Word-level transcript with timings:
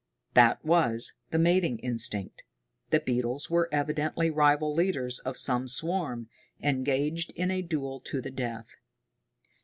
That 0.33 0.65
was 0.65 1.13
the 1.29 1.37
mating 1.37 1.77
instinct. 1.77 2.41
The 2.89 2.99
beetles 3.01 3.51
were 3.51 3.69
evidently 3.71 4.31
rival 4.31 4.73
leaders 4.73 5.19
of 5.19 5.37
some 5.37 5.67
swarm, 5.67 6.27
engaged 6.59 7.31
in 7.35 7.51
a 7.51 7.61
duel 7.61 7.99
to 8.05 8.19
the 8.19 8.31
death. 8.31 8.71